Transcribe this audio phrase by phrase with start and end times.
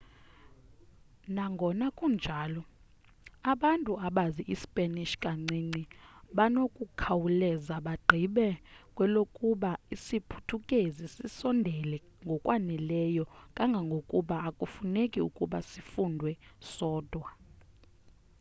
[1.35, 2.63] nangona kunjalo
[3.51, 5.83] abantu abazi ispanish kancinci
[6.35, 8.47] banokukhawuleza bagqibe
[8.95, 13.23] kwelokuba isiphuthukezi sisondele ngokwaneleyo
[13.55, 16.31] kangangokuba akufuneki ukuba sifundwe
[16.73, 17.29] sodwa